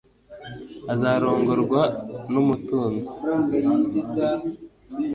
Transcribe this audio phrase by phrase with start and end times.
[0.93, 1.81] azarongorwa
[2.31, 3.05] numutunzi